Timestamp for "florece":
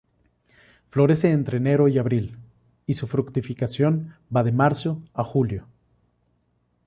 0.89-1.29